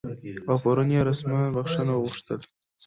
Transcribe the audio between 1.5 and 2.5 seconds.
بخښنه وغوښته